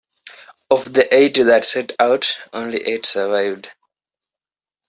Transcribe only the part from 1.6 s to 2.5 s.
set out,